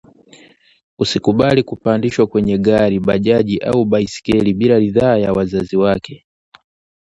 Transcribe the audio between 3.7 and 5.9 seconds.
baiskeli bila ridhaa ya wazazi